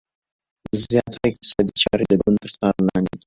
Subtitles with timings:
[0.83, 3.19] زیاتره اقتصادي چارې د ګوند تر څار لاندې دي.